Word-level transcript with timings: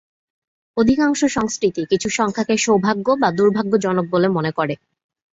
অধিকাংশ 0.77 1.19
সংস্কৃতি 1.27 1.81
কিছু 1.85 2.07
সংখ্যাকে 2.09 2.55
সৌভাগ্য 2.57 3.07
বা 3.21 3.29
দুর্ভাগ্যজনক 3.31 4.05
বলে 4.11 4.27
মনে 4.27 4.51
করে। 4.51 4.73